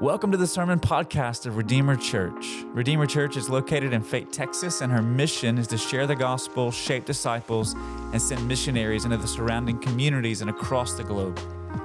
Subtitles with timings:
[0.00, 2.64] Welcome to the Sermon Podcast of Redeemer Church.
[2.68, 6.70] Redeemer Church is located in Fate, Texas, and her mission is to share the gospel,
[6.70, 11.38] shape disciples, and send missionaries into the surrounding communities and across the globe.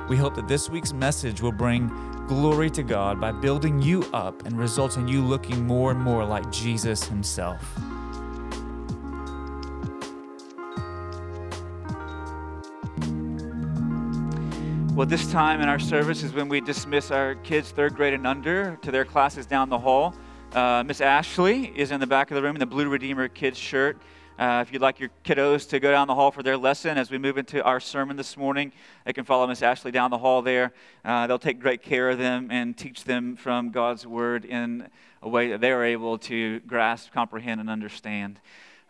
[0.07, 1.89] We hope that this week's message will bring
[2.25, 6.23] glory to God by building you up and result in you looking more and more
[6.23, 7.61] like Jesus Himself.
[14.95, 18.25] Well, this time in our service is when we dismiss our kids third grade and
[18.25, 20.15] under to their classes down the hall.
[20.53, 23.57] Uh, Miss Ashley is in the back of the room in the Blue Redeemer kids
[23.57, 23.97] shirt.
[24.39, 27.11] Uh, if you'd like your kiddos to go down the hall for their lesson as
[27.11, 28.71] we move into our sermon this morning,
[29.03, 30.71] they can follow Miss Ashley down the hall there.
[31.03, 34.87] Uh, they'll take great care of them and teach them from God's Word in
[35.21, 38.39] a way that they are able to grasp, comprehend, and understand.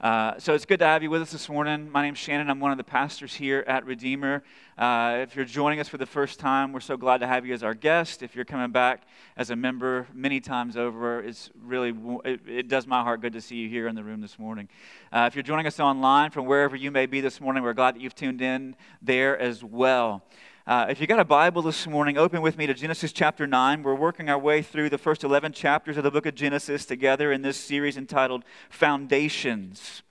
[0.02, 1.90] Uh, so it's good to have you with us this morning.
[1.90, 2.50] My name's Shannon.
[2.50, 4.44] I'm one of the pastors here at Redeemer.
[4.78, 7.54] Uh, if you're joining us for the first time, we're so glad to have you
[7.54, 8.22] as our guest.
[8.22, 9.04] If you're coming back
[9.38, 11.94] as a member many times over, it's really
[12.26, 14.68] it, it does my heart good to see you here in the room this morning.
[15.14, 17.96] Uh, if you're joining us online from wherever you may be this morning, we're glad
[17.96, 20.26] that you've tuned in there as well.
[20.68, 23.84] Uh, if you got a Bible this morning, open with me to Genesis chapter 9.
[23.84, 27.32] We're working our way through the first 11 chapters of the book of Genesis together
[27.32, 30.02] in this series entitled Foundations.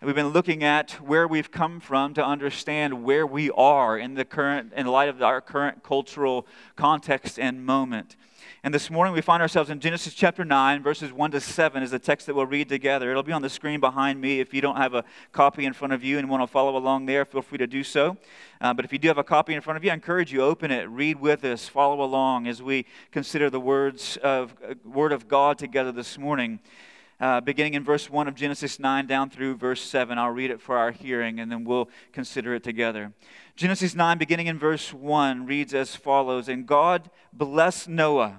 [0.00, 4.14] And we've been looking at where we've come from to understand where we are in
[4.14, 8.16] the current, in light of our current cultural context and moment.
[8.64, 11.90] And this morning we find ourselves in Genesis chapter 9, verses 1 to 7 is
[11.90, 13.10] the text that we'll read together.
[13.10, 14.38] It'll be on the screen behind me.
[14.38, 17.06] If you don't have a copy in front of you and want to follow along
[17.06, 18.16] there, feel free to do so.
[18.60, 20.42] Uh, but if you do have a copy in front of you, I encourage you
[20.42, 25.10] open it, read with us, follow along as we consider the words of uh, Word
[25.10, 26.60] of God together this morning.
[27.18, 30.18] Uh, beginning in verse 1 of Genesis 9 down through verse 7.
[30.18, 33.12] I'll read it for our hearing and then we'll consider it together.
[33.56, 38.38] Genesis 9, beginning in verse 1, reads as follows And God blessed Noah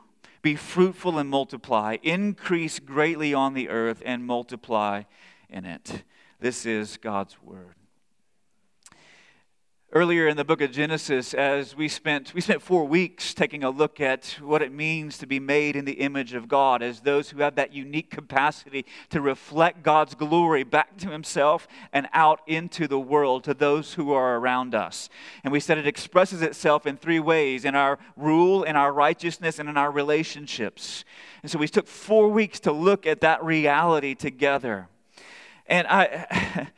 [0.41, 5.03] be fruitful and multiply, increase greatly on the earth and multiply
[5.49, 6.03] in it.
[6.39, 7.75] This is God's word
[9.93, 13.69] earlier in the book of genesis as we spent we spent four weeks taking a
[13.69, 17.29] look at what it means to be made in the image of god as those
[17.29, 22.87] who have that unique capacity to reflect god's glory back to himself and out into
[22.87, 25.09] the world to those who are around us.
[25.43, 29.59] And we said it expresses itself in three ways in our rule in our righteousness
[29.59, 31.03] and in our relationships.
[31.41, 34.87] And so we took four weeks to look at that reality together.
[35.67, 36.69] And i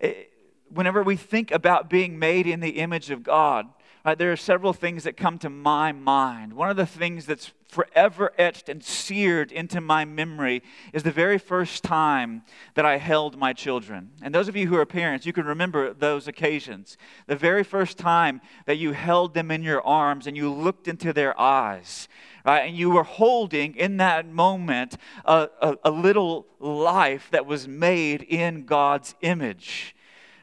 [0.72, 3.66] whenever we think about being made in the image of God,
[4.04, 6.52] right, there are several things that come to my mind.
[6.52, 10.62] One of the things that's forever etched and seared into my memory
[10.92, 12.42] is the very first time
[12.74, 14.10] that I held my children.
[14.22, 16.96] And those of you who are parents, you can remember those occasions.
[17.26, 21.12] The very first time that you held them in your arms and you looked into
[21.12, 22.08] their eyes.
[22.44, 24.96] Right, and you were holding in that moment
[25.26, 29.94] a, a, a little life that was made in God's image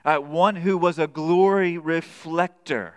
[0.06, 2.94] uh, one who was a glory reflector.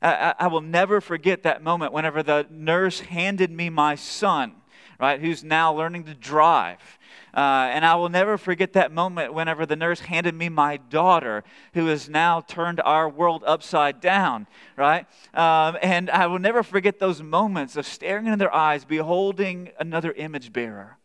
[0.00, 4.54] I, I will never forget that moment whenever the nurse handed me my son,
[5.00, 6.78] right, who's now learning to drive.
[7.34, 11.44] Uh, and I will never forget that moment whenever the nurse handed me my daughter,
[11.74, 14.46] who has now turned our world upside down,
[14.76, 15.06] right?
[15.34, 20.12] Um, and I will never forget those moments of staring into their eyes, beholding another
[20.12, 20.96] image bearer,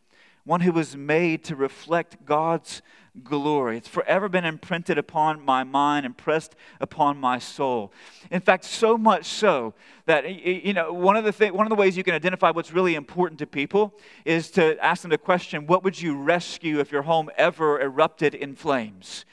[0.46, 2.82] one who was made to reflect God's
[3.24, 3.78] glory.
[3.78, 7.92] It's forever been imprinted upon my mind, impressed upon my soul.
[8.30, 9.74] In fact, so much so
[10.06, 12.72] that you know one of the th- one of the ways you can identify what's
[12.72, 13.94] really important to people
[14.24, 18.34] is to ask them the question, "What would you rescue if your home ever erupted
[18.34, 19.26] in flames?"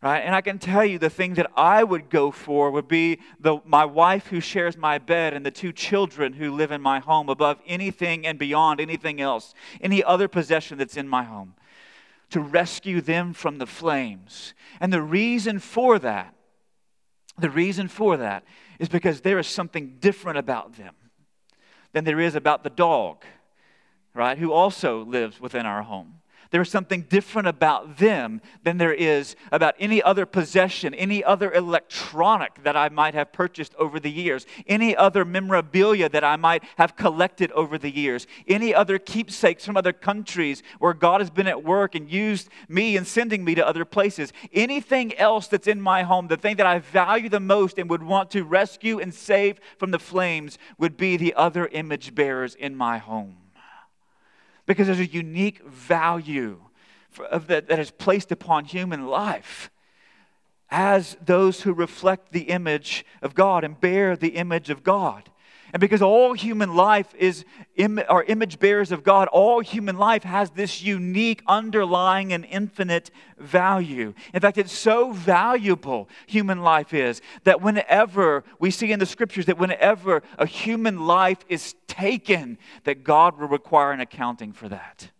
[0.00, 0.20] Right?
[0.20, 3.58] And I can tell you the thing that I would go for would be the,
[3.64, 7.28] my wife who shares my bed and the two children who live in my home
[7.28, 11.54] above anything and beyond anything else, any other possession that's in my home.
[12.30, 14.54] To rescue them from the flames.
[14.80, 16.34] And the reason for that,
[17.38, 18.44] the reason for that
[18.78, 20.94] is because there is something different about them
[21.92, 23.24] than there is about the dog,
[24.14, 26.17] right, who also lives within our home.
[26.50, 32.62] There's something different about them than there is about any other possession, any other electronic
[32.62, 36.96] that I might have purchased over the years, any other memorabilia that I might have
[36.96, 41.64] collected over the years, any other keepsakes from other countries where God has been at
[41.64, 44.32] work and used me and sending me to other places.
[44.52, 48.02] Anything else that's in my home, the thing that I value the most and would
[48.02, 52.74] want to rescue and save from the flames would be the other image bearers in
[52.74, 53.36] my home
[54.68, 56.60] because there's a unique value
[57.10, 59.70] for, of that, that is placed upon human life
[60.70, 65.30] as those who reflect the image of God and bear the image of God.
[65.72, 67.44] And because all human life is
[67.76, 73.10] Im- are image bearers of God, all human life has this unique underlying and infinite
[73.38, 74.14] value.
[74.32, 79.46] In fact, it's so valuable, human life is, that whenever we see in the scriptures
[79.46, 85.10] that whenever a human life is taken, that God will require an accounting for that.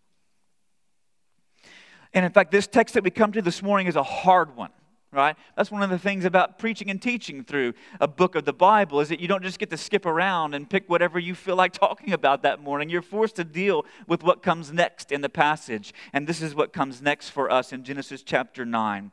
[2.15, 4.71] And in fact, this text that we come to this morning is a hard one
[5.13, 5.37] right?
[5.57, 9.01] That's one of the things about preaching and teaching through a book of the bible
[9.01, 11.73] is that you don't just get to skip around and pick whatever you feel like
[11.73, 12.89] talking about that morning.
[12.89, 15.95] You're forced to deal with what comes next in the passage.
[16.13, 19.11] And this is what comes next for us in genesis chapter 9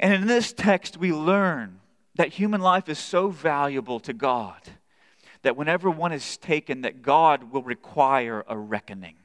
[0.00, 1.80] and in this text we learn
[2.16, 4.60] that human life is so valuable to god
[5.42, 9.16] that whenever one is taken that god will require a reckoning.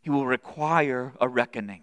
[0.00, 1.82] He will require a reckoning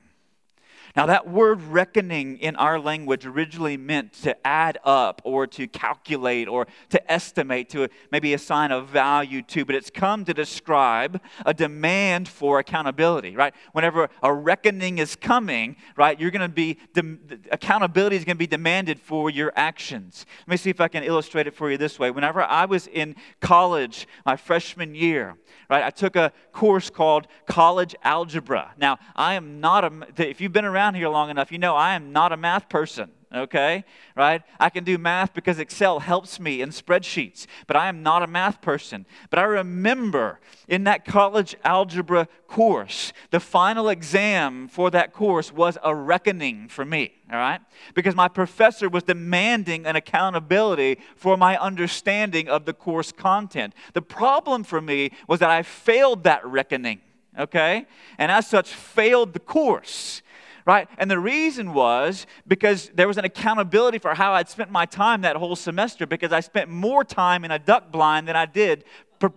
[0.96, 6.48] now, that word reckoning in our language originally meant to add up or to calculate
[6.48, 11.54] or to estimate, to maybe assign a value to, but it's come to describe a
[11.54, 13.56] demand for accountability, right?
[13.72, 17.18] Whenever a reckoning is coming, right, you're going to be, de-
[17.50, 20.28] accountability is going to be demanded for your actions.
[20.42, 22.12] Let me see if I can illustrate it for you this way.
[22.12, 25.38] Whenever I was in college, my freshman year,
[25.72, 28.76] right, I took a course called College Algebra.
[28.78, 31.76] Now, I am not a, if you've been around, around here long enough, you know
[31.78, 33.86] I am not a math person, okay?
[34.18, 34.42] Right?
[34.60, 38.28] I can do math because Excel helps me in spreadsheets, but I am not a
[38.28, 39.06] math person.
[39.30, 45.78] But I remember in that college algebra course, the final exam for that course was
[45.84, 47.62] a reckoning for me, all right?
[47.94, 53.74] Because my professor was demanding an accountability for my understanding of the course content.
[53.94, 57.00] The problem for me was that I failed that reckoning
[57.38, 57.86] okay?
[58.18, 60.22] And as such, failed the course
[60.66, 60.88] right?
[60.98, 65.22] And the reason was because there was an accountability for how I'd spent my time
[65.22, 68.86] that whole semester because I spent more time in a duck blind than I did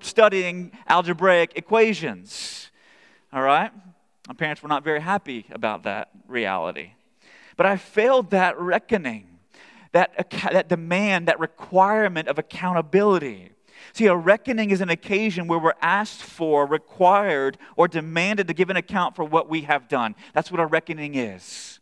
[0.00, 2.70] studying algebraic equations.
[3.32, 3.70] All right?
[4.26, 6.92] My parents were not very happy about that reality.
[7.56, 9.38] But I failed that reckoning,
[9.92, 13.52] that, that demand, that requirement of accountability.
[13.96, 18.68] See, a reckoning is an occasion where we're asked for, required, or demanded to give
[18.68, 20.14] an account for what we have done.
[20.34, 21.80] That's what a reckoning is.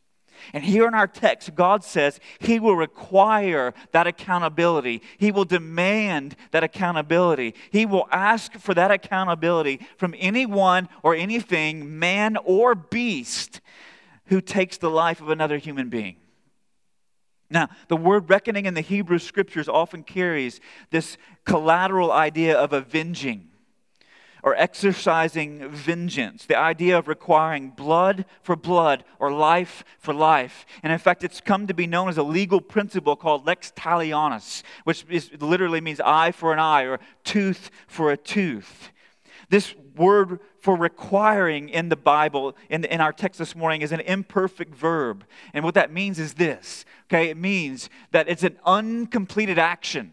[0.53, 5.03] And here in our text, God says He will require that accountability.
[5.19, 7.53] He will demand that accountability.
[7.73, 13.61] He will ask for that accountability from anyone or anything, man or beast,
[14.27, 16.15] who takes the life of another human being.
[17.51, 20.61] Now, the word reckoning in the Hebrew scriptures often carries
[20.91, 23.51] this collateral idea of avenging
[24.45, 30.67] or exercising vengeance, the idea of requiring blood for blood or life for life.
[30.83, 34.63] And in fact, it's come to be known as a legal principle called lex talionis,
[34.85, 38.91] which is, literally means eye for an eye or tooth for a tooth.
[39.55, 44.01] This word for requiring in the Bible, in, in our text this morning, is an
[44.01, 45.25] imperfect verb.
[45.53, 47.31] And what that means is this okay?
[47.31, 50.13] It means that it's an uncompleted action.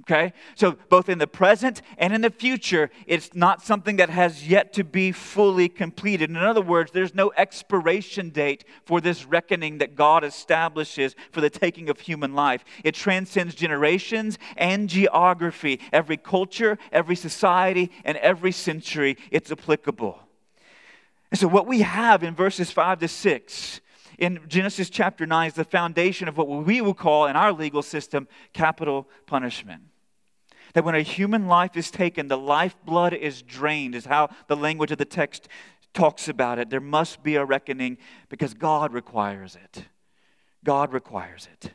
[0.00, 0.32] Okay?
[0.54, 4.72] So, both in the present and in the future, it's not something that has yet
[4.74, 6.30] to be fully completed.
[6.30, 11.50] In other words, there's no expiration date for this reckoning that God establishes for the
[11.50, 12.64] taking of human life.
[12.84, 15.80] It transcends generations and geography.
[15.92, 20.18] Every culture, every society, and every century, it's applicable.
[21.30, 23.80] And so, what we have in verses 5 to 6
[24.18, 27.82] in Genesis chapter 9 is the foundation of what we will call in our legal
[27.82, 29.82] system capital punishment.
[30.74, 34.90] That when a human life is taken, the lifeblood is drained, is how the language
[34.90, 35.48] of the text
[35.94, 36.70] talks about it.
[36.70, 37.98] There must be a reckoning
[38.28, 39.86] because God requires it.
[40.64, 41.72] God requires it.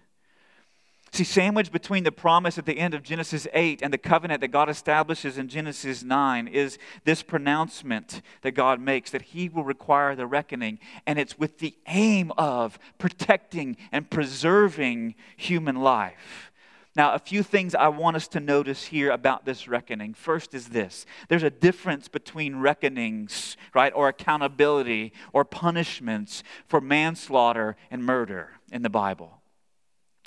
[1.14, 4.48] See, sandwiched between the promise at the end of Genesis 8 and the covenant that
[4.48, 10.16] God establishes in Genesis 9 is this pronouncement that God makes that He will require
[10.16, 16.52] the reckoning, and it's with the aim of protecting and preserving human life.
[16.96, 20.14] Now, a few things I want us to notice here about this reckoning.
[20.14, 27.76] First is this there's a difference between reckonings, right, or accountability or punishments for manslaughter
[27.90, 29.40] and murder in the Bible.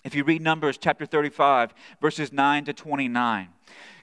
[0.04, 3.49] If you read Numbers chapter 35, verses 9 to 29,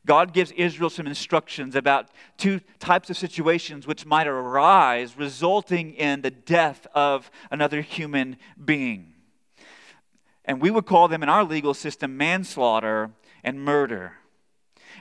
[0.05, 6.21] God gives Israel some instructions about two types of situations which might arise, resulting in
[6.21, 9.12] the death of another human being.
[10.45, 13.11] And we would call them in our legal system manslaughter
[13.43, 14.13] and murder.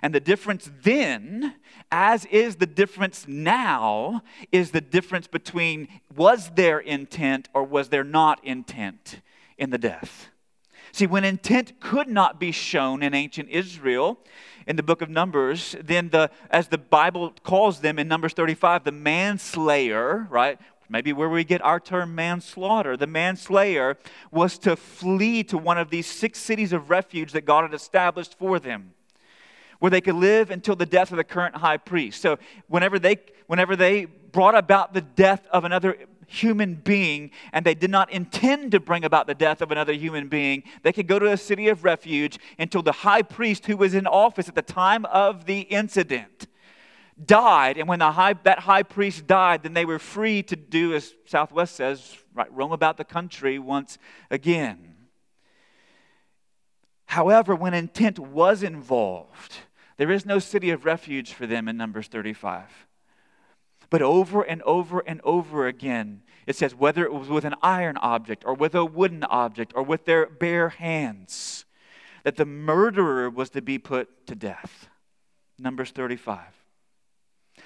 [0.00, 1.54] And the difference then,
[1.90, 8.04] as is the difference now, is the difference between was there intent or was there
[8.04, 9.20] not intent
[9.58, 10.28] in the death.
[10.92, 14.18] See, when intent could not be shown in ancient Israel,
[14.66, 18.84] in the book of Numbers, then the as the Bible calls them in Numbers 35,
[18.84, 20.60] the manslayer, right?
[20.92, 22.98] Maybe where we get our term manslaughter.
[22.98, 23.96] The manslayer
[24.30, 28.36] was to flee to one of these six cities of refuge that God had established
[28.38, 28.92] for them
[29.78, 32.20] where they could live until the death of the current high priest.
[32.20, 35.96] So whenever they whenever they brought about the death of another
[36.26, 40.28] human being and they did not intend to bring about the death of another human
[40.28, 43.94] being, they could go to a city of refuge until the high priest who was
[43.94, 46.48] in office at the time of the incident
[47.26, 47.78] died.
[47.78, 51.76] And when high, that high priest died, then they were free to do, as Southwest
[51.76, 53.98] says, right, roam about the country once
[54.30, 54.96] again.
[57.06, 59.56] However, when intent was involved,
[59.98, 62.86] there is no city of refuge for them in Numbers 35.
[63.90, 67.98] But over and over and over again, it says whether it was with an iron
[67.98, 71.66] object or with a wooden object or with their bare hands,
[72.24, 74.88] that the murderer was to be put to death.
[75.58, 76.61] Numbers 35.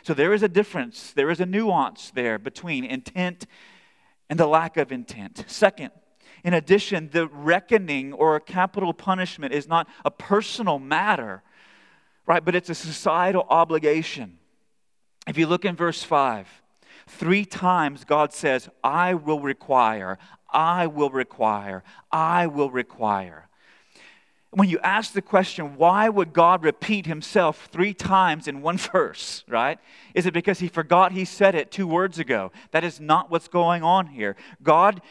[0.07, 3.45] So there is a difference, there is a nuance there between intent
[4.31, 5.43] and the lack of intent.
[5.49, 5.91] Second,
[6.45, 11.43] in addition, the reckoning or capital punishment is not a personal matter,
[12.25, 12.45] right?
[12.45, 14.39] But it's a societal obligation.
[15.27, 16.63] If you look in verse 5,
[17.09, 21.83] three times God says, I will require, I will require,
[22.13, 23.46] I will require.
[24.57, 29.45] When you ask the question, why would God repeat himself three times in one verse,
[29.47, 29.79] right?
[30.15, 32.51] Is it because he forgot he said it two words ago?
[32.71, 34.35] That is not what's going on here.
[34.63, 35.03] God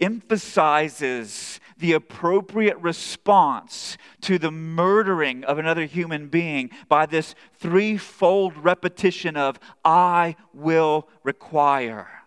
[0.00, 9.34] emphasizes the appropriate response to the murdering of another human being by this threefold repetition
[9.34, 12.19] of, I will require.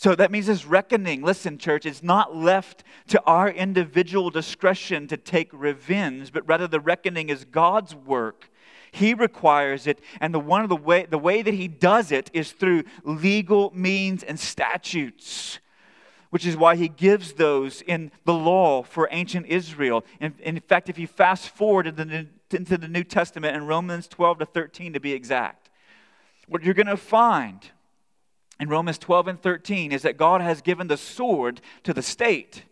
[0.00, 5.18] So that means this reckoning, listen, church, is not left to our individual discretion to
[5.18, 8.50] take revenge, but rather the reckoning is God's work.
[8.92, 12.30] He requires it, and the one of the way the way that he does it
[12.32, 15.60] is through legal means and statutes
[16.30, 20.04] which is why he gives those in the law for ancient Israel.
[20.20, 22.26] In, in fact, if you fast forward into the,
[22.56, 25.70] into the New Testament in Romans 12 to 13 to be exact,
[26.46, 27.68] what you're going to find
[28.60, 32.64] in Romans 12 and 13 is that God has given the sword to the state,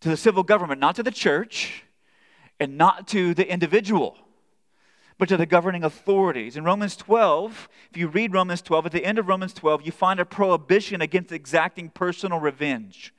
[0.00, 1.84] to the civil government, not to the church,
[2.60, 4.16] and not to the individual
[5.20, 6.56] but to the governing authorities.
[6.56, 9.92] In Romans 12, if you read Romans 12, at the end of Romans 12, you
[9.92, 13.12] find a prohibition against exacting personal revenge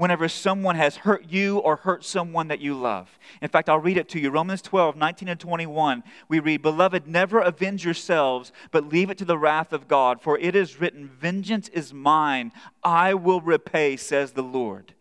[0.00, 3.18] whenever someone has hurt you or hurt someone that you love.
[3.42, 4.30] In fact, I'll read it to you.
[4.30, 9.26] Romans 12, 19 and 21, we read, Beloved, never avenge yourselves, but leave it to
[9.26, 12.50] the wrath of God, for it is written, Vengeance is mine,
[12.82, 14.94] I will repay, says the Lord.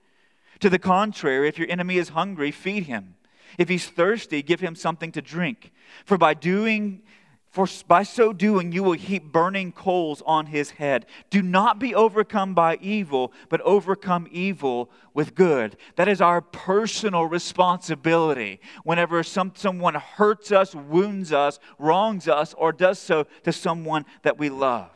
[0.60, 3.16] To the contrary, if your enemy is hungry, feed him.
[3.58, 5.72] If he's thirsty, give him something to drink.
[6.04, 7.04] For by doing
[7.50, 11.08] for by so doing you will heap burning coals on his head.
[11.32, 15.76] Do not be overcome by evil, but overcome evil with good.
[15.96, 18.62] That is our personal responsibility.
[18.84, 24.38] Whenever some, someone hurts us, wounds us, wrongs us, or does so to someone that
[24.38, 24.92] we love.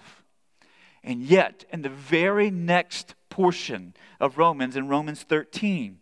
[1.03, 5.97] And yet, in the very next portion of Romans, in Romans 13,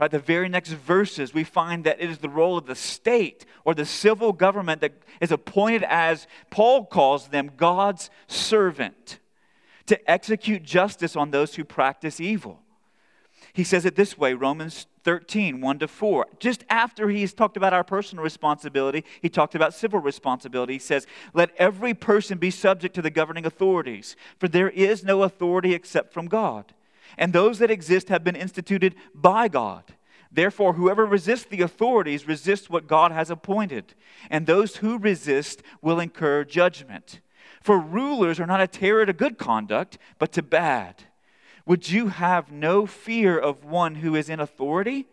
[0.00, 3.46] Right, the very next verses, we find that it is the role of the state
[3.64, 9.20] or the civil government that is appointed as, Paul calls them, God's servant
[9.86, 12.60] to execute justice on those who practice evil.
[13.52, 16.26] He says it this way Romans 13, 1 to 4.
[16.40, 20.72] Just after he's talked about our personal responsibility, he talked about civil responsibility.
[20.72, 25.22] He says, Let every person be subject to the governing authorities, for there is no
[25.22, 26.72] authority except from God
[27.16, 29.84] and those that exist have been instituted by God.
[30.30, 33.94] Therefore, whoever resists the authorities resists what God has appointed,
[34.28, 37.20] and those who resist will incur judgment.
[37.62, 41.04] For rulers are not a terror to good conduct, but to bad.
[41.66, 45.06] Would you have no fear of one who is in authority?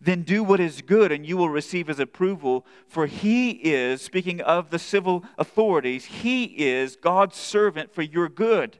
[0.00, 2.66] Then do what is good, and you will receive his approval.
[2.86, 8.78] For he is, speaking of the civil authorities, he is God's servant for your good.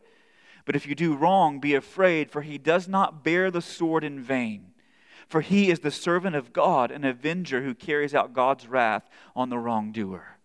[0.68, 4.20] But if you do wrong, be afraid, for he does not bear the sword in
[4.20, 4.74] vain.
[5.26, 9.48] For he is the servant of God, an avenger who carries out God's wrath on
[9.48, 10.36] the wrongdoer.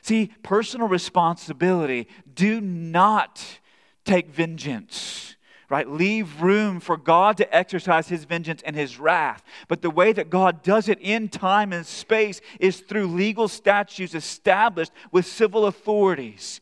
[0.00, 2.08] See, personal responsibility.
[2.34, 3.44] Do not
[4.06, 5.36] take vengeance
[5.68, 5.88] right?
[5.88, 9.42] Leave room for God to exercise his vengeance and his wrath.
[9.66, 14.14] But the way that God does it in time and space is through legal statutes
[14.14, 16.60] established with civil authorities,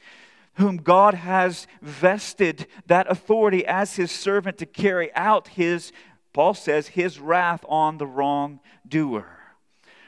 [0.55, 5.93] whom God has vested that authority as his servant to carry out his
[6.35, 9.29] Paul says, his wrath on the wrongdoer.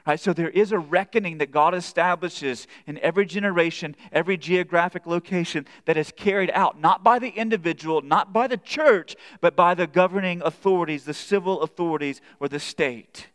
[0.07, 5.67] Right, so there is a reckoning that God establishes in every generation, every geographic location
[5.85, 9.89] that is carried out not by the individual, not by the church, but by the
[9.89, 13.29] governing authorities, the civil authorities, or the state.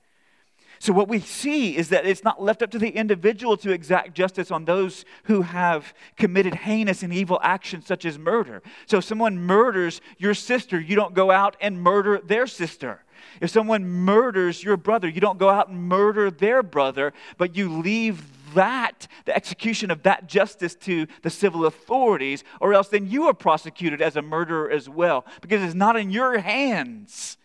[0.82, 4.16] So, what we see is that it's not left up to the individual to exact
[4.16, 8.64] justice on those who have committed heinous and evil actions such as murder.
[8.88, 13.04] So, if someone murders your sister, you don't go out and murder their sister.
[13.40, 17.70] If someone murders your brother, you don't go out and murder their brother, but you
[17.70, 23.28] leave that, the execution of that justice to the civil authorities, or else then you
[23.28, 27.38] are prosecuted as a murderer as well, because it's not in your hands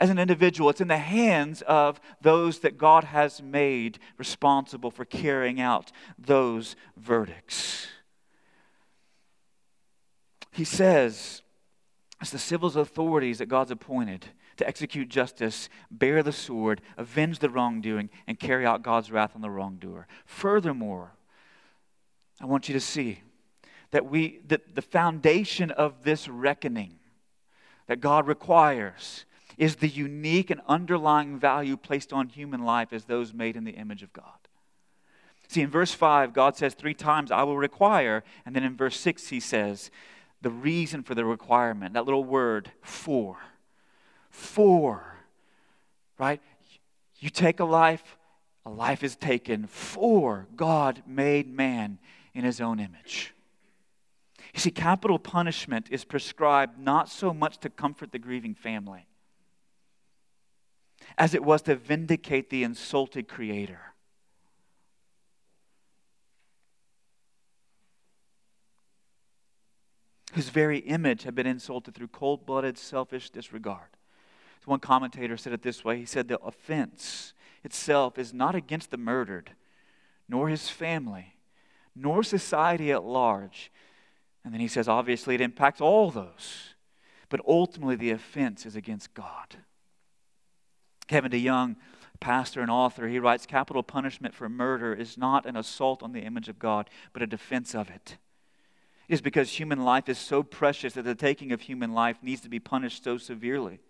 [0.00, 5.04] as an individual, it's in the hands of those that God has made responsible for
[5.04, 7.86] carrying out those verdicts.
[10.50, 11.42] He says,
[12.20, 14.26] it's the civil authorities that God's appointed
[14.56, 19.42] to execute justice, bear the sword, avenge the wrongdoing, and carry out God's wrath on
[19.42, 20.06] the wrongdoer.
[20.24, 21.12] Furthermore,
[22.40, 23.20] I want you to see
[23.90, 26.98] that we that the foundation of this reckoning
[27.86, 29.24] that God requires
[29.60, 33.72] is the unique and underlying value placed on human life as those made in the
[33.72, 34.24] image of God.
[35.48, 38.24] See, in verse 5, God says three times, I will require.
[38.46, 39.90] And then in verse 6, he says,
[40.40, 43.36] the reason for the requirement, that little word, for.
[44.30, 45.18] For.
[46.18, 46.40] Right?
[47.18, 48.16] You take a life,
[48.64, 51.98] a life is taken for God made man
[52.32, 53.34] in his own image.
[54.54, 59.04] You see, capital punishment is prescribed not so much to comfort the grieving family
[61.18, 63.80] as it was to vindicate the insulted Creator.
[70.34, 73.88] Whose very image had been insulted through cold blooded, selfish disregard.
[74.64, 78.90] So one commentator said it this way he said, The offense itself is not against
[78.90, 79.52] the murdered,
[80.28, 81.34] nor his family,
[81.96, 83.72] nor society at large.
[84.44, 86.74] And then he says, obviously, it impacts all those.
[87.28, 89.56] But ultimately, the offense is against God.
[91.10, 91.74] Kevin DeYoung,
[92.20, 96.20] pastor and author, he writes Capital punishment for murder is not an assault on the
[96.20, 98.16] image of God, but a defense of it.
[99.08, 102.40] It is because human life is so precious that the taking of human life needs
[102.42, 103.80] to be punished so severely.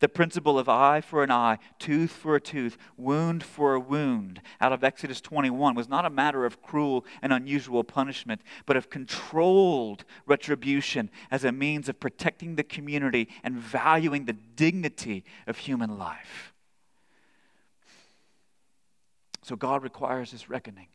[0.00, 4.42] The principle of eye for an eye, tooth for a tooth, wound for a wound
[4.60, 8.90] out of Exodus 21 was not a matter of cruel and unusual punishment, but of
[8.90, 15.96] controlled retribution as a means of protecting the community and valuing the dignity of human
[15.96, 16.52] life.
[19.46, 20.88] So God requires this reckoning.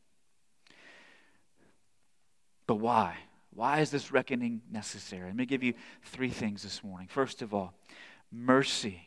[2.68, 3.16] But why?
[3.54, 5.28] Why is this reckoning necessary?
[5.28, 7.08] Let me give you three things this morning.
[7.10, 7.74] First of all,
[8.30, 9.04] mercy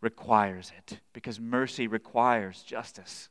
[0.00, 3.28] requires it because mercy requires justice.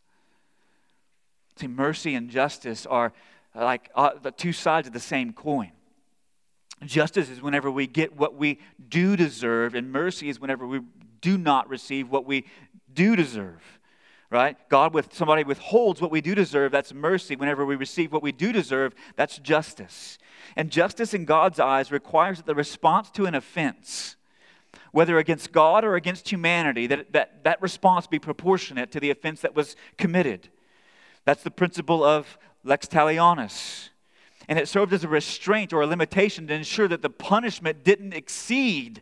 [1.56, 3.14] See, mercy and justice are
[3.56, 5.72] like uh, the two sides of the same coin.
[6.84, 10.82] Justice is whenever we get what we do deserve, and mercy is whenever we
[11.22, 12.44] do not receive what we
[12.94, 13.75] do deserve
[14.30, 14.58] right?
[14.70, 17.36] God with somebody withholds what we do deserve, that's mercy.
[17.36, 20.18] Whenever we receive what we do deserve, that's justice.
[20.56, 24.16] And justice in God's eyes requires that the response to an offense,
[24.92, 29.42] whether against God or against humanity, that, that that response be proportionate to the offense
[29.42, 30.50] that was committed.
[31.26, 33.90] That's the principle of lex talionis.
[34.48, 38.14] And it served as a restraint or a limitation to ensure that the punishment didn't
[38.14, 39.02] exceed,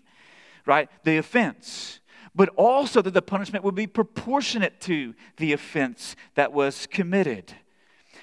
[0.65, 1.99] right, the offense
[2.35, 7.53] but also that the punishment would be proportionate to the offense that was committed.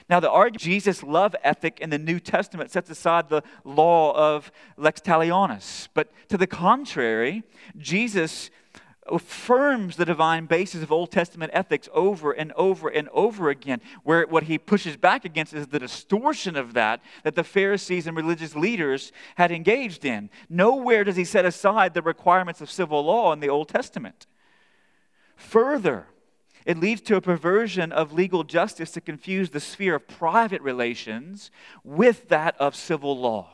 [0.08, 4.50] Now, the argument Jesus' love ethic in the New Testament sets aside the law of
[4.76, 5.86] lex talionis.
[5.94, 7.44] But to the contrary,
[7.78, 8.50] Jesus
[9.06, 13.80] affirms the divine basis of Old Testament ethics over and over and over again.
[14.02, 18.16] Where what he pushes back against is the distortion of that that the Pharisees and
[18.16, 20.30] religious leaders had engaged in.
[20.48, 24.26] Nowhere does he set aside the requirements of civil law in the Old Testament.
[25.36, 26.06] Further,
[26.66, 31.50] it leads to a perversion of legal justice to confuse the sphere of private relations
[31.82, 33.48] with that of civil law.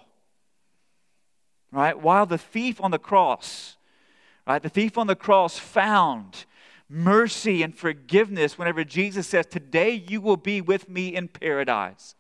[1.71, 1.99] Right?
[1.99, 3.76] While the thief on the cross
[4.47, 4.63] Right?
[4.63, 6.45] The thief on the cross found
[6.89, 12.15] mercy and forgiveness whenever Jesus says, Today you will be with me in paradise.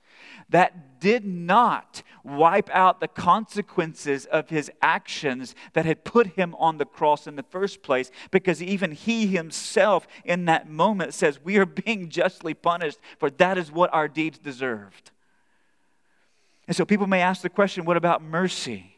[0.48, 6.78] That did not wipe out the consequences of his actions that had put him on
[6.78, 11.58] the cross in the first place, because even he himself in that moment says, We
[11.58, 15.10] are being justly punished, for that is what our deeds deserved.
[16.66, 18.95] And so people may ask the question, What about mercy?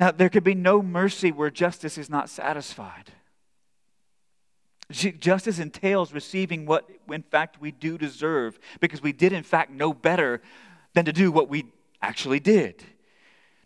[0.00, 3.12] Now, there could be no mercy where justice is not satisfied.
[4.90, 9.92] Justice entails receiving what, in fact, we do deserve because we did, in fact, know
[9.92, 10.40] better
[10.94, 11.66] than to do what we
[12.00, 12.82] actually did.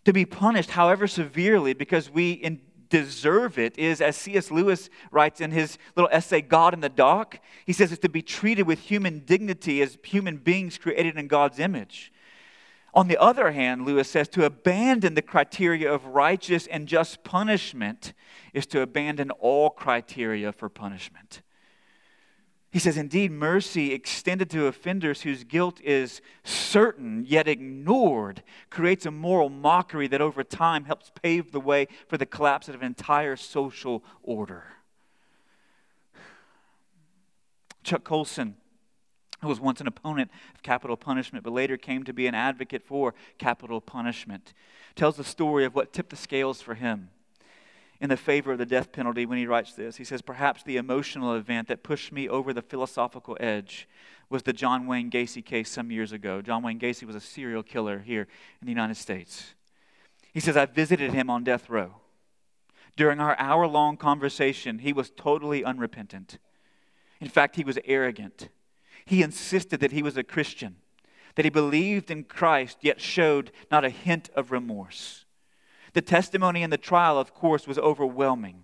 [0.03, 4.51] To be punished, however severely, because we deserve it, is, as C.S.
[4.51, 8.21] Lewis writes in his little essay, God in the Dock, he says it's to be
[8.21, 12.11] treated with human dignity as human beings created in God's image.
[12.95, 18.13] On the other hand, Lewis says to abandon the criteria of righteous and just punishment
[18.53, 21.41] is to abandon all criteria for punishment.
[22.71, 29.11] He says, indeed, mercy extended to offenders whose guilt is certain yet ignored creates a
[29.11, 33.35] moral mockery that over time helps pave the way for the collapse of an entire
[33.35, 34.63] social order.
[37.83, 38.55] Chuck Colson
[39.45, 42.83] who was once an opponent of capital punishment, but later came to be an advocate
[42.83, 44.53] for capital punishment,
[44.95, 47.09] tells the story of what tipped the scales for him
[48.01, 49.97] in the favor of the death penalty when he writes this.
[49.97, 53.87] He says, Perhaps the emotional event that pushed me over the philosophical edge
[54.29, 56.41] was the John Wayne Gacy case some years ago.
[56.41, 58.27] John Wayne Gacy was a serial killer here
[58.61, 59.53] in the United States.
[60.33, 61.97] He says, I visited him on death row.
[62.97, 66.39] During our hour long conversation, he was totally unrepentant.
[67.21, 68.49] In fact, he was arrogant.
[69.05, 70.77] He insisted that he was a Christian,
[71.35, 75.25] that he believed in Christ, yet showed not a hint of remorse.
[75.93, 78.63] The testimony in the trial, of course, was overwhelming.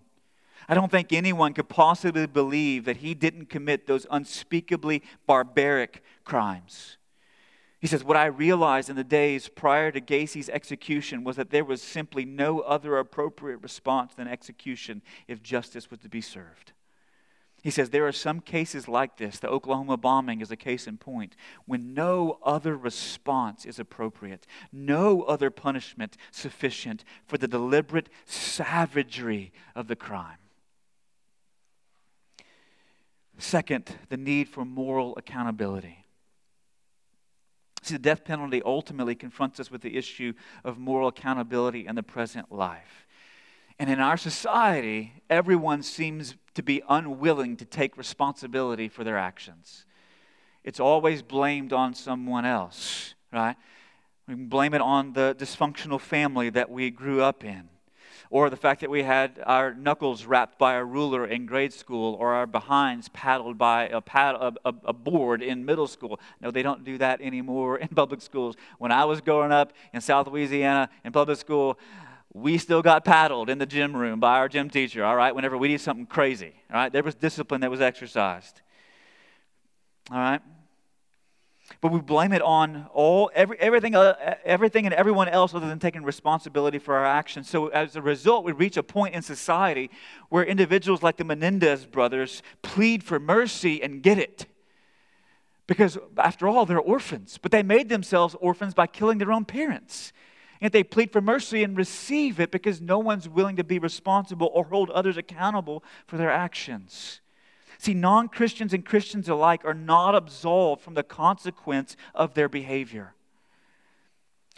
[0.67, 6.97] I don't think anyone could possibly believe that he didn't commit those unspeakably barbaric crimes.
[7.79, 11.65] He says, What I realized in the days prior to Gacy's execution was that there
[11.65, 16.73] was simply no other appropriate response than execution if justice was to be served.
[17.61, 19.37] He says there are some cases like this.
[19.37, 25.21] The Oklahoma bombing is a case in point when no other response is appropriate, no
[25.23, 30.37] other punishment sufficient for the deliberate savagery of the crime.
[33.37, 36.05] Second, the need for moral accountability.
[37.83, 42.03] See, the death penalty ultimately confronts us with the issue of moral accountability in the
[42.03, 43.07] present life.
[43.81, 49.85] And in our society, everyone seems to be unwilling to take responsibility for their actions.
[50.63, 53.55] It's always blamed on someone else, right?
[54.27, 57.69] We can blame it on the dysfunctional family that we grew up in,
[58.29, 62.13] or the fact that we had our knuckles rapped by a ruler in grade school,
[62.19, 66.19] or our behinds paddled by a, pad, a, a, a board in middle school.
[66.39, 68.55] No, they don't do that anymore in public schools.
[68.77, 71.79] When I was growing up in South Louisiana in public school,
[72.33, 75.57] we still got paddled in the gym room by our gym teacher, all right, whenever
[75.57, 76.91] we did something crazy, all right?
[76.91, 78.61] There was discipline that was exercised,
[80.09, 80.41] all right?
[81.79, 85.79] But we blame it on all, every, everything, uh, everything and everyone else other than
[85.79, 87.49] taking responsibility for our actions.
[87.49, 89.89] So as a result, we reach a point in society
[90.29, 94.47] where individuals like the Menendez brothers plead for mercy and get it.
[95.65, 100.11] Because after all, they're orphans, but they made themselves orphans by killing their own parents.
[100.61, 104.51] And they plead for mercy and receive it because no one's willing to be responsible
[104.53, 107.19] or hold others accountable for their actions.
[107.79, 113.15] See, non Christians and Christians alike are not absolved from the consequence of their behavior.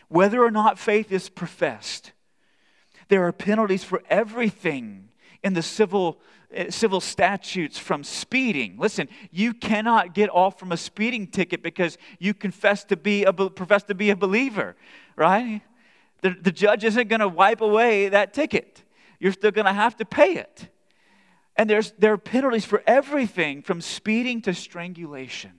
[0.10, 2.12] Whether or not faith is professed,
[3.08, 5.08] there are penalties for everything
[5.42, 6.20] in the civil,
[6.56, 8.76] uh, civil statutes from speeding.
[8.78, 13.32] Listen, you cannot get off from a speeding ticket because you confess to be a,
[13.32, 14.76] profess to be a believer,
[15.16, 15.62] right?
[16.24, 18.82] The, the judge isn't going to wipe away that ticket.
[19.20, 20.70] You're still going to have to pay it.
[21.56, 25.52] And there's, there are penalties for everything from speeding to strangulation.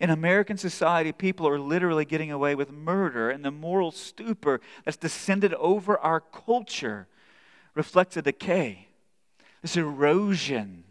[0.00, 4.96] In American society, people are literally getting away with murder and the moral stupor that's
[4.96, 7.08] descended over our culture
[7.74, 8.88] reflects a decay,
[9.62, 10.84] this erosion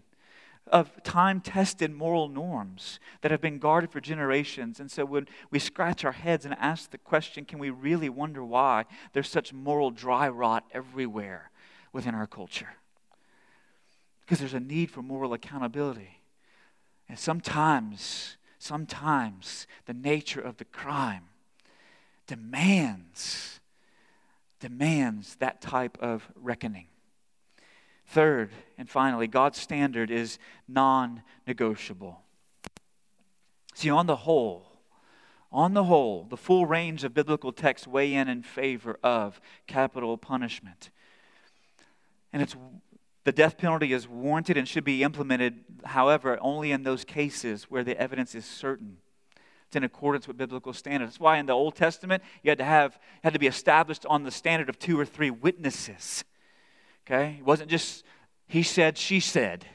[0.71, 4.79] of time tested moral norms that have been guarded for generations.
[4.79, 8.43] And so when we scratch our heads and ask the question, can we really wonder
[8.43, 11.51] why there's such moral dry rot everywhere
[11.93, 12.75] within our culture?
[14.21, 16.21] Because there's a need for moral accountability.
[17.09, 21.25] And sometimes, sometimes the nature of the crime
[22.27, 23.57] demands
[24.59, 26.87] demands that type of reckoning.
[28.07, 32.21] Third, and finally, God's standard is non negotiable.
[33.73, 34.79] See, on the whole,
[35.51, 40.17] on the whole, the full range of biblical texts weigh in in favor of capital
[40.17, 40.89] punishment.
[42.31, 42.55] And it's
[43.25, 47.83] the death penalty is warranted and should be implemented, however, only in those cases where
[47.83, 48.97] the evidence is certain.
[49.67, 51.11] It's in accordance with biblical standards.
[51.11, 54.23] That's why in the Old Testament you had to have had to be established on
[54.23, 56.23] the standard of two or three witnesses.
[57.07, 57.37] Okay?
[57.39, 58.03] It wasn't just
[58.47, 59.65] he said, she said.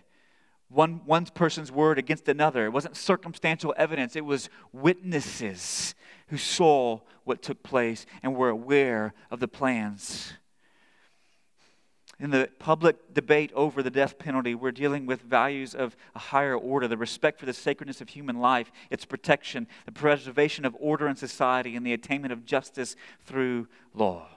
[0.68, 2.64] One, one person's word against another.
[2.64, 5.94] It wasn't circumstantial evidence, it was witnesses
[6.28, 10.32] who saw what took place and were aware of the plans.
[12.18, 16.56] In the public debate over the death penalty, we're dealing with values of a higher
[16.56, 21.08] order the respect for the sacredness of human life, its protection, the preservation of order
[21.08, 24.28] in society, and the attainment of justice through law.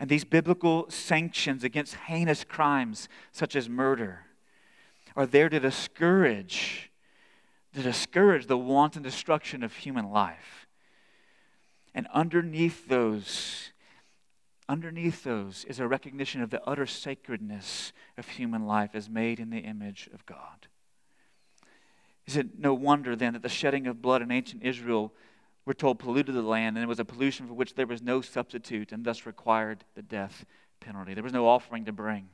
[0.00, 4.26] And these biblical sanctions against heinous crimes such as murder
[5.14, 6.90] are there to discourage
[7.74, 10.66] to discourage the wanton destruction of human life.
[11.94, 13.70] And underneath those
[14.68, 19.50] underneath those is a recognition of the utter sacredness of human life as made in
[19.50, 20.68] the image of God.
[22.26, 25.12] Is it no wonder then that the shedding of blood in ancient Israel
[25.64, 28.20] we're told, polluted the land, and it was a pollution for which there was no
[28.20, 30.44] substitute, and thus required the death
[30.80, 31.14] penalty.
[31.14, 32.28] There was no offering to bring.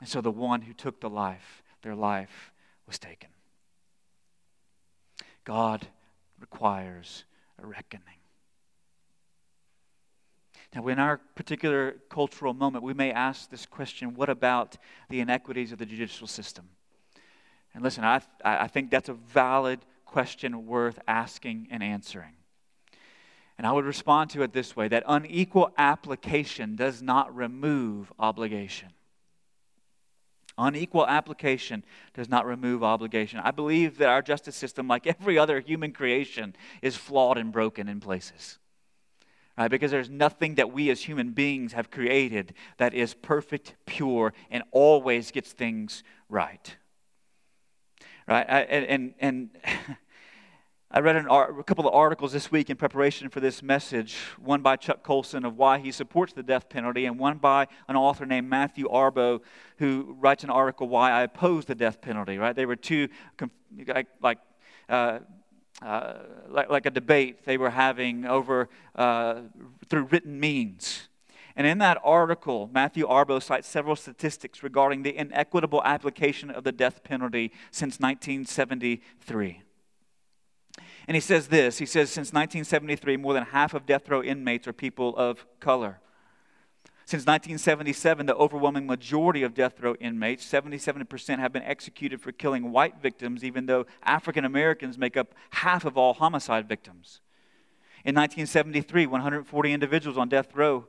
[0.00, 2.52] And so the one who took the life, their life
[2.86, 3.30] was taken.
[5.44, 5.86] God
[6.40, 7.24] requires
[7.62, 8.02] a reckoning.
[10.74, 14.76] Now, in our particular cultural moment, we may ask this question what about
[15.08, 16.68] the inequities of the judicial system?
[17.76, 22.32] And listen, I, I think that's a valid question worth asking and answering.
[23.58, 28.88] And I would respond to it this way that unequal application does not remove obligation.
[30.56, 31.84] Unequal application
[32.14, 33.40] does not remove obligation.
[33.40, 37.90] I believe that our justice system, like every other human creation, is flawed and broken
[37.90, 38.58] in places.
[39.58, 39.70] Right?
[39.70, 44.64] Because there's nothing that we as human beings have created that is perfect, pure, and
[44.70, 46.74] always gets things right
[48.26, 48.46] right?
[48.48, 49.50] I, and and, and
[50.90, 54.16] I read an, a couple of articles this week in preparation for this message.
[54.38, 57.96] One by Chuck Colson of why he supports the death penalty, and one by an
[57.96, 59.40] author named Matthew Arbo
[59.78, 62.38] who writes an article why I oppose the death penalty.
[62.38, 62.54] Right?
[62.54, 63.08] They were two
[63.86, 64.08] like.
[64.20, 64.38] like
[64.88, 65.20] uh,
[65.82, 66.14] uh,
[66.48, 69.40] like, like, a debate they were having over uh,
[69.90, 71.08] through written means.
[71.56, 76.72] And in that article, Matthew Arbo cites several statistics regarding the inequitable application of the
[76.72, 79.62] death penalty since 1973.
[81.08, 84.68] And he says this He says, since 1973, more than half of death row inmates
[84.68, 86.00] are people of color.
[87.06, 92.72] Since 1977, the overwhelming majority of death row inmates, 77%, have been executed for killing
[92.72, 97.20] white victims, even though African Americans make up half of all homicide victims.
[98.04, 100.86] In 1973, 140 individuals on death row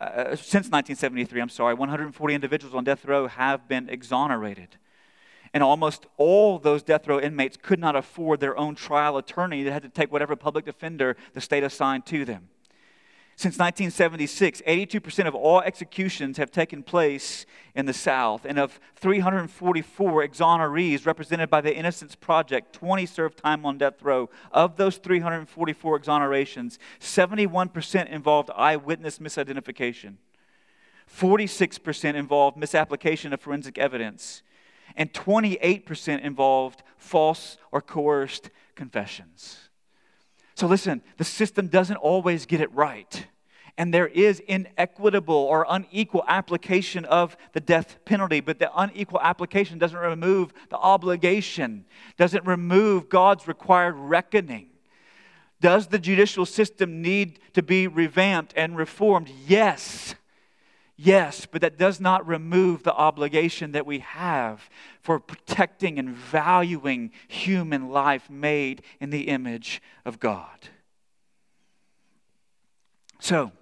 [0.00, 4.76] uh, since 1973, I'm sorry, 140 individuals on death row have been exonerated.
[5.54, 9.62] And almost all those death row inmates could not afford their own trial attorney.
[9.62, 12.48] They had to take whatever public defender the state assigned to them.
[13.38, 17.44] Since 1976, 82% of all executions have taken place
[17.74, 18.46] in the South.
[18.46, 24.30] And of 344 exonerees represented by the Innocence Project, 20 served time on death row.
[24.52, 30.14] Of those 344 exonerations, 71% involved eyewitness misidentification,
[31.14, 34.40] 46% involved misapplication of forensic evidence,
[34.96, 39.65] and 28% involved false or coerced confessions.
[40.56, 43.26] So listen, the system doesn't always get it right.
[43.78, 49.78] And there is inequitable or unequal application of the death penalty, but the unequal application
[49.78, 51.84] doesn't remove the obligation,
[52.16, 54.68] doesn't remove God's required reckoning.
[55.60, 59.30] Does the judicial system need to be revamped and reformed?
[59.46, 60.14] Yes.
[60.96, 64.70] Yes, but that does not remove the obligation that we have
[65.02, 70.68] for protecting and valuing human life made in the image of God.
[73.18, 73.52] So,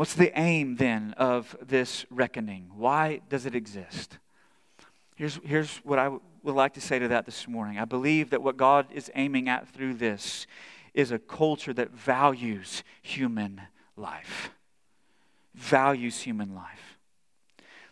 [0.00, 2.70] What's the aim then of this reckoning?
[2.74, 4.18] Why does it exist?
[5.16, 7.78] Here's, here's what I would like to say to that this morning.
[7.78, 10.46] I believe that what God is aiming at through this
[10.94, 13.60] is a culture that values human
[13.94, 14.50] life.
[15.60, 16.98] Values human life.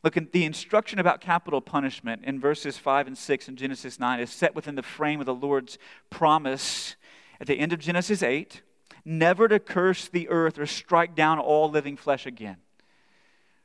[0.02, 4.31] Look, the instruction about capital punishment in verses 5 and 6 in Genesis 9 is
[4.31, 5.76] set within the frame of the Lord's
[6.09, 6.96] promise
[7.40, 8.62] at the end of Genesis 8
[9.04, 12.57] never to curse the earth or strike down all living flesh again.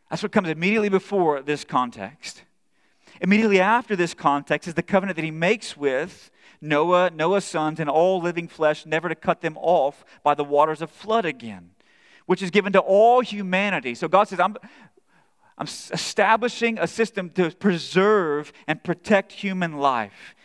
[0.10, 2.44] That's what comes immediately before this context.
[3.22, 7.89] Immediately after this context is the covenant that he makes with Noah, Noah's sons, and
[7.89, 11.72] all living flesh, never to cut them off by the waters of flood again,
[12.26, 13.96] which is given to all humanity.
[13.96, 14.56] So God says, I'm,
[15.58, 20.36] I'm establishing a system to preserve and protect human life.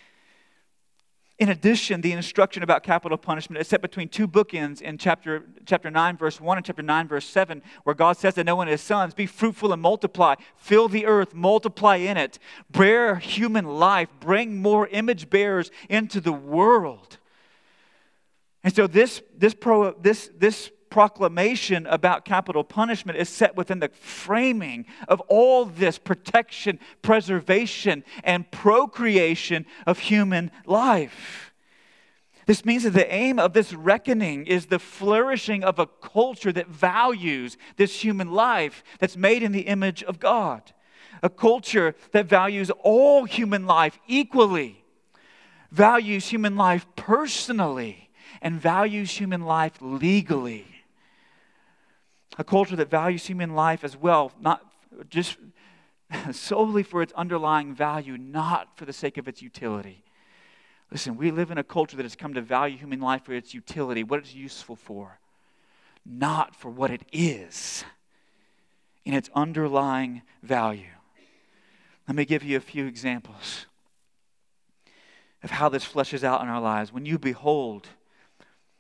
[1.39, 5.89] In addition, the instruction about capital punishment is set between two bookends in chapter, chapter
[5.89, 8.81] 9, verse 1 and chapter 9, verse 7, where God says to Noah and his
[8.81, 12.41] sons, Be fruitful and multiply, fill the earth, multiply in it,
[12.73, 17.19] bear human life, bring more image bearers into the world.
[18.65, 23.89] And so this, this, pro, this, this proclamation about capital punishment is set within the
[23.89, 31.53] framing of all this protection, preservation, and procreation of human life.
[32.47, 36.69] This means that the aim of this reckoning is the flourishing of a culture that
[36.69, 40.73] values this human life that's made in the image of God.
[41.23, 44.83] A culture that values all human life equally,
[45.71, 48.09] values human life personally,
[48.41, 50.78] and values human life legally
[52.39, 54.65] a culture that values human life as well, not
[55.11, 55.37] just
[56.33, 60.05] solely for its underlying value, not for the sake of its utility.
[60.91, 63.53] Listen, we live in a culture that has come to value human life for its
[63.53, 65.19] utility, what it's useful for,
[66.07, 67.85] not for what it is
[69.05, 70.87] in its underlying value.
[72.07, 73.67] Let me give you a few examples
[75.43, 76.93] of how this fleshes out in our lives.
[76.93, 77.89] When you behold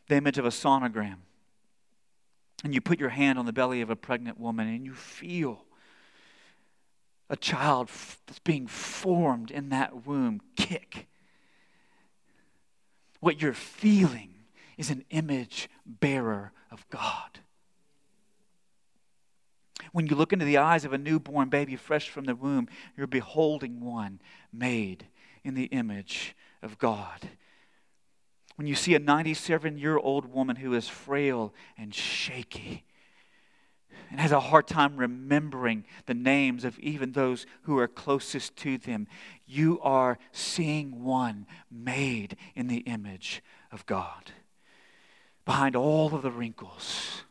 [0.08, 1.16] the image of a sonogram,
[2.64, 5.64] and you put your hand on the belly of a pregnant woman and you feel
[7.30, 7.90] a child
[8.26, 11.06] that's being formed in that womb kick.
[13.20, 14.34] What you're feeling
[14.76, 17.40] is an image bearer of God.
[19.92, 23.06] When you look into the eyes of a newborn baby fresh from the womb, you're
[23.06, 24.20] beholding one
[24.52, 25.06] made
[25.44, 27.28] in the image of God
[28.58, 32.82] when you see a 97 year old woman who is frail and shaky
[34.10, 38.76] and has a hard time remembering the names of even those who are closest to
[38.76, 39.06] them,
[39.46, 44.32] you are seeing one made in the image of God.
[45.44, 47.22] Behind all of the wrinkles,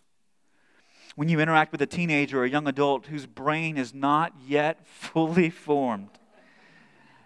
[1.17, 4.87] when you interact with a teenager or a young adult whose brain is not yet
[4.87, 6.11] fully formed,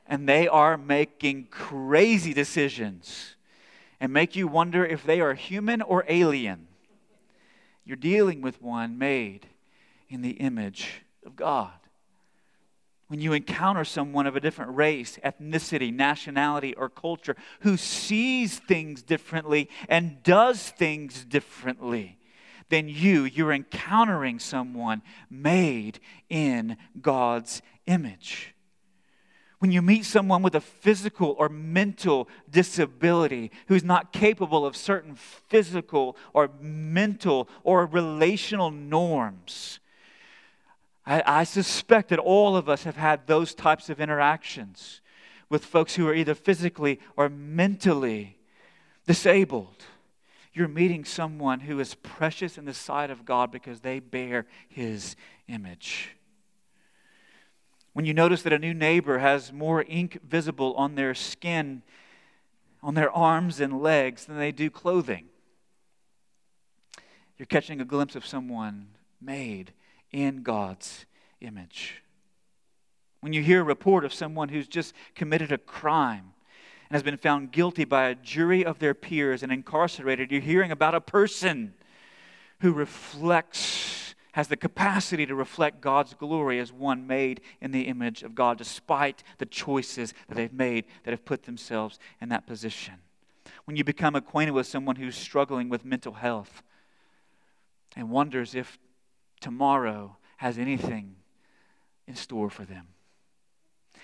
[0.08, 3.36] and they are making crazy decisions
[4.02, 6.68] and make you wonder if they are human or alien.
[7.86, 9.46] You're dealing with one made
[10.10, 11.72] in the image of God.
[13.08, 19.04] When you encounter someone of a different race, ethnicity, nationality, or culture who sees things
[19.04, 22.18] differently and does things differently
[22.70, 28.56] than you, you're encountering someone made in God's image.
[29.62, 35.14] When you meet someone with a physical or mental disability who's not capable of certain
[35.14, 39.80] physical or mental or relational norms,
[41.06, 45.00] I, I, suspect that all of us have had those types of interactions
[45.48, 48.40] with folks who are either physically or mentally
[49.06, 49.84] disabled.
[50.54, 55.16] You're meeting someone who is precious in the sight of God because they bear his
[55.48, 56.16] image.
[57.94, 61.84] When you notice that a new neighbor has more ink visible on their skin,
[62.82, 65.26] on their arms and legs than they do clothing,
[67.38, 68.88] you're catching a glimpse of someone
[69.20, 69.74] made
[70.12, 71.06] in God's
[71.42, 72.02] image.
[73.20, 76.34] When you hear a report of someone who's just committed a crime
[76.90, 80.72] and has been found guilty by a jury of their peers and incarcerated, you're hearing
[80.72, 81.74] about a person
[82.62, 88.24] who reflects has the capacity to reflect God's glory as one made in the image
[88.24, 92.96] of God, despite the choices that they've made that have put themselves in that position.
[93.66, 96.64] When you become acquainted with someone who's struggling with mental health
[97.96, 98.78] and wonders if
[99.40, 101.16] tomorrow has anything
[102.08, 102.88] in store for them.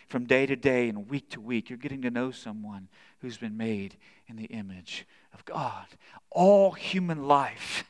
[0.08, 2.88] From day to day and week to week, you're getting to know someone
[3.20, 3.98] who's been made
[4.28, 5.86] in the image of God.
[6.32, 7.84] All human life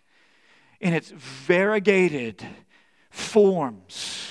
[0.80, 2.46] in its variegated
[3.10, 4.28] forms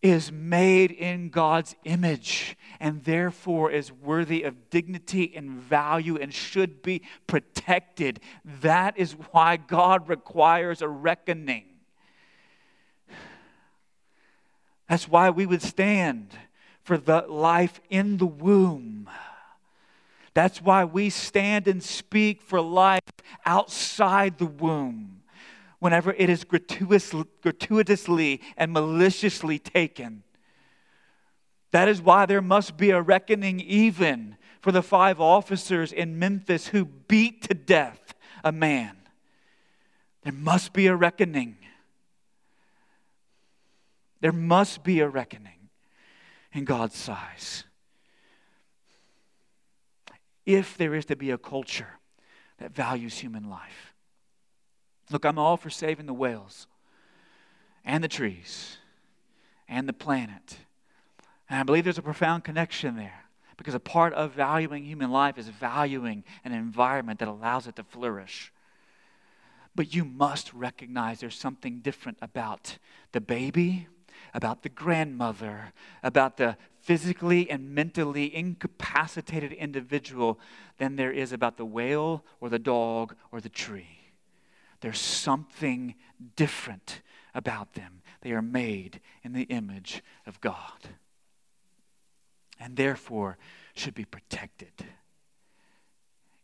[0.00, 6.82] is made in God's image and therefore is worthy of dignity and value and should
[6.82, 8.20] be protected.
[8.60, 11.64] That is why God requires a reckoning.
[14.88, 16.30] That's why we would stand
[16.82, 19.10] for the life in the womb.
[20.32, 23.02] That's why we stand and speak for life
[23.44, 25.17] outside the womb
[25.78, 30.22] whenever it is gratuitous, gratuitously and maliciously taken.
[31.70, 36.68] That is why there must be a reckoning, even for the five officers in Memphis
[36.68, 38.96] who beat to death a man.
[40.22, 41.56] There must be a reckoning.
[44.20, 45.68] There must be a reckoning
[46.52, 47.64] in God's size.
[50.44, 51.98] If there is to be a culture
[52.58, 53.87] that values human life.
[55.10, 56.66] Look, I'm all for saving the whales
[57.84, 58.76] and the trees
[59.68, 60.58] and the planet
[61.48, 63.24] and I believe there's a profound connection there
[63.56, 67.82] because a part of valuing human life is valuing an environment that allows it to
[67.82, 68.52] flourish.
[69.74, 72.78] But you must recognize there's something different about
[73.12, 73.88] the baby,
[74.34, 80.38] about the grandmother, about the physically and mentally incapacitated individual
[80.78, 83.97] than there is about the whale or the dog or the tree.
[84.80, 85.94] There's something
[86.36, 87.02] different
[87.34, 88.02] about them.
[88.22, 90.88] They are made in the image of God
[92.60, 93.38] and therefore
[93.74, 94.72] should be protected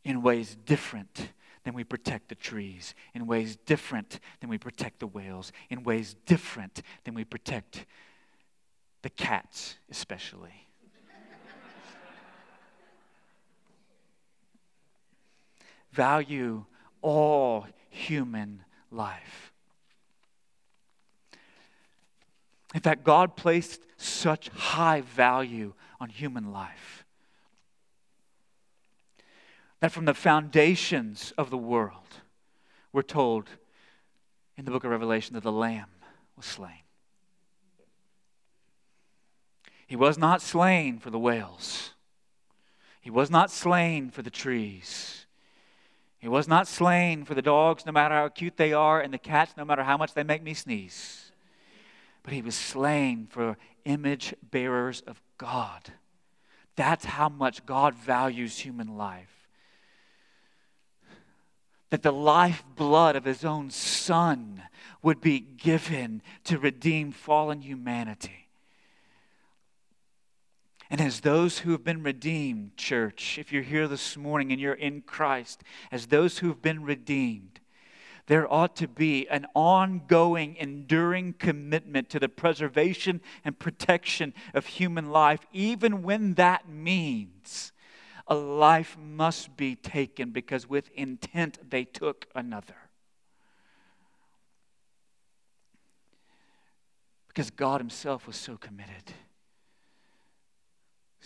[0.05, 1.33] in ways different
[1.65, 6.15] than we protect the trees, in ways different than we protect the whales, in ways
[6.27, 7.87] different than we protect
[9.03, 10.69] the cats, especially.
[15.93, 16.67] Value
[17.01, 19.53] all human life.
[22.75, 27.05] In fact, God placed such high value on human life.
[29.81, 32.21] That from the foundations of the world,
[32.93, 33.49] we're told
[34.57, 35.91] in the book of Revelation that the Lamb
[36.37, 36.83] was slain.
[39.87, 41.91] He was not slain for the whales.
[43.01, 45.24] He was not slain for the trees.
[46.25, 49.19] He was not slain for the dogs, no matter how cute they are, and the
[49.19, 51.31] cats, no matter how much they make me sneeze.
[52.23, 55.93] But he was slain for image bearers of God.
[56.77, 59.51] That's how much God values human life.
[61.91, 64.63] That the lifeblood of his own son
[65.03, 68.44] would be given to redeem fallen humanity.
[70.95, 74.75] And as those who have been redeemed, church, if you're here this morning and you're
[74.75, 77.59] in Christ, as those who have been redeemed,
[78.27, 85.11] there ought to be an ongoing, enduring commitment to the preservation and protection of human
[85.11, 87.73] life, even when that means
[88.29, 92.77] a life must be taken because with intent they took another.
[97.27, 99.13] Because God Himself was so committed.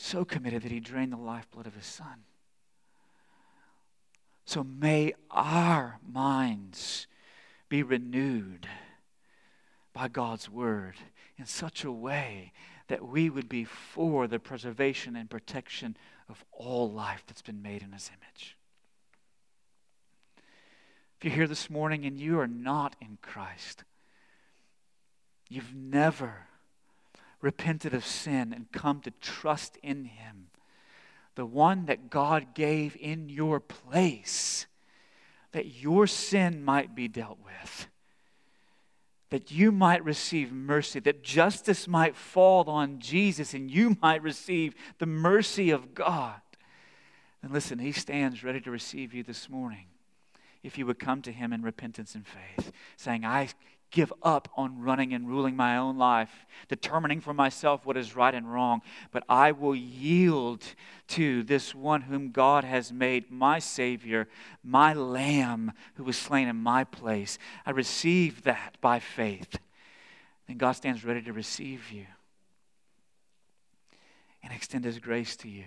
[0.00, 2.22] So committed that He drained the lifeblood of His Son.
[4.44, 7.08] So may our minds
[7.68, 8.68] be renewed
[9.92, 10.94] by God's word
[11.36, 12.52] in such a way
[12.86, 15.96] that we would be for the preservation and protection
[16.28, 18.56] of all life that's been made in his image.
[21.18, 23.82] If you're here this morning and you are not in Christ,
[25.48, 26.47] you've never
[27.40, 30.48] repented of sin and come to trust in him
[31.38, 34.66] the one that God gave in your place,
[35.52, 37.86] that your sin might be dealt with,
[39.30, 44.74] that you might receive mercy, that justice might fall on Jesus, and you might receive
[44.98, 46.40] the mercy of God.
[47.40, 49.86] And listen, He stands ready to receive you this morning
[50.64, 53.50] if you would come to Him in repentance and faith, saying, I
[53.90, 58.34] give up on running and ruling my own life, determining for myself what is right
[58.34, 60.64] and wrong, but I will yield
[61.08, 64.28] to this one whom God has made my Savior,
[64.62, 67.38] my Lamb who was slain in my place.
[67.64, 69.58] I receive that by faith.
[70.46, 72.06] Then God stands ready to receive you
[74.42, 75.64] and extend His grace to you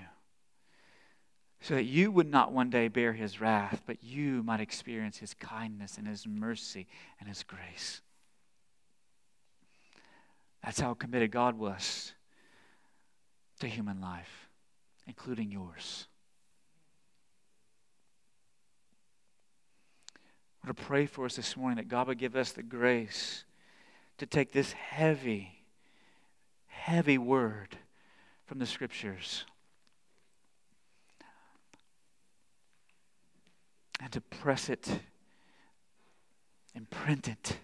[1.61, 5.36] so that you would not one day bear his wrath, but you might experience his
[5.36, 6.88] kindness and his mercy
[7.19, 8.01] and his grace.
[10.64, 12.14] That's how committed God was
[13.59, 14.49] to human life,
[15.07, 16.07] including yours.
[20.64, 23.43] I want to pray for us this morning that God would give us the grace
[24.20, 25.64] to take this heavy,
[26.68, 27.78] heavy word
[28.45, 29.45] from the scriptures
[33.99, 34.88] and to press it
[36.76, 37.57] and print it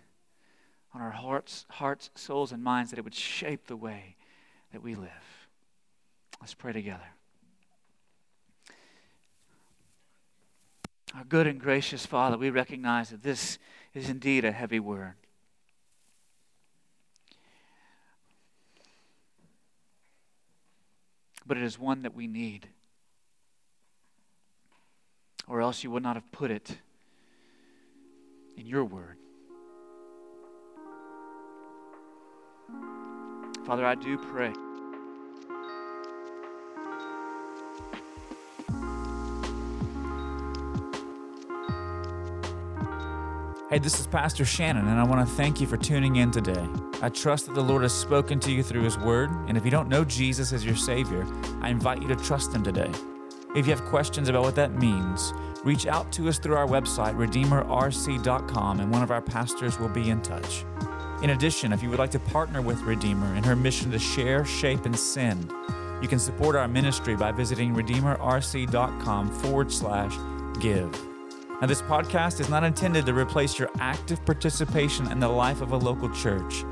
[0.98, 4.16] on our hearts, hearts, souls, and minds that it would shape the way
[4.72, 5.48] that we live.
[6.42, 7.06] Let's pray together.
[11.16, 13.60] Our good and gracious Father, we recognize that this
[13.94, 15.14] is indeed a heavy word.
[21.46, 22.70] But it is one that we need.
[25.48, 26.80] Or else you would not have put it
[28.58, 29.18] in your word.
[33.68, 34.54] Father, I do pray.
[43.70, 46.66] Hey, this is Pastor Shannon, and I want to thank you for tuning in today.
[47.02, 49.72] I trust that the Lord has spoken to you through His Word, and if you
[49.72, 51.28] don't know Jesus as your Savior,
[51.60, 52.90] I invite you to trust Him today.
[53.54, 55.34] If you have questions about what that means,
[55.66, 60.10] reach out to us through our website, redeemerrc.com, and one of our pastors will be
[60.10, 60.64] in touch.
[61.24, 64.46] In addition, if you would like to partner with Redeemer in her mission to share,
[64.46, 65.52] shape, and send,
[66.02, 70.16] you can support our ministry by visiting redeemerrc.com forward slash
[70.60, 70.92] give.
[71.60, 75.72] Now, this podcast is not intended to replace your active participation in the life of
[75.72, 76.64] a local church.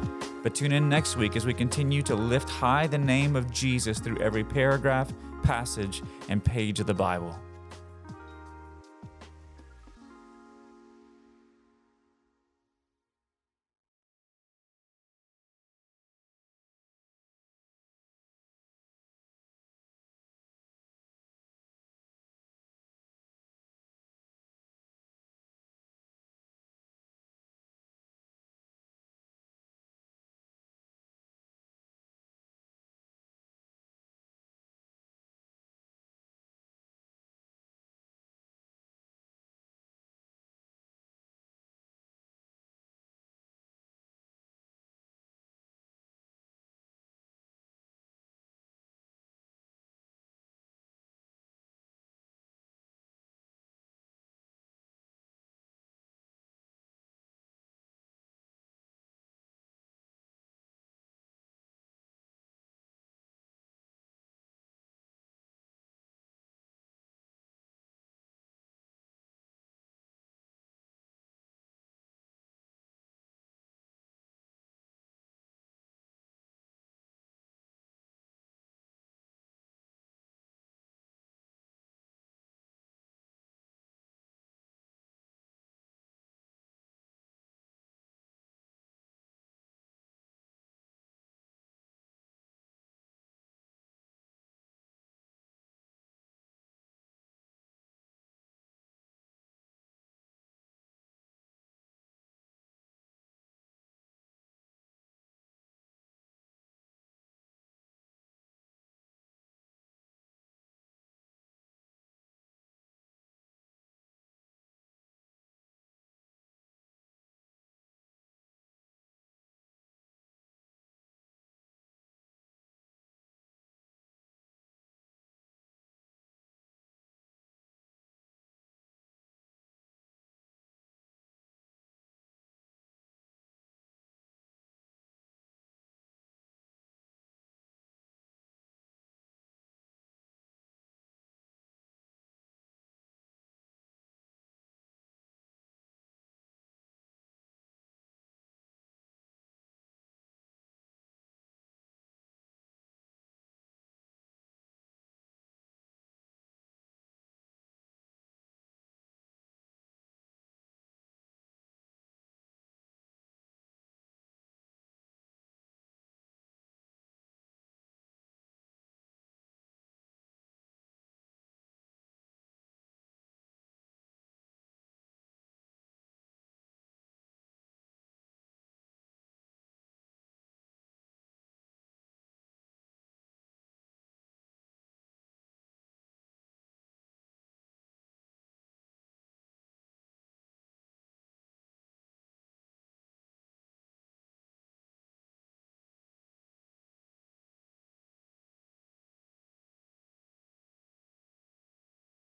[0.43, 3.97] But tune in next week as we continue to lift high the name of Jesus
[3.97, 7.35] through every paragraph, passage, and page of the Bible.